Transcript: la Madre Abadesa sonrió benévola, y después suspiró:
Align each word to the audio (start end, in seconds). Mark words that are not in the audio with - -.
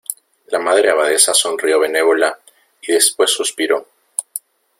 la 0.47 0.57
Madre 0.57 0.89
Abadesa 0.89 1.31
sonrió 1.31 1.79
benévola, 1.79 2.35
y 2.81 2.91
después 2.91 3.29
suspiró: 3.29 3.85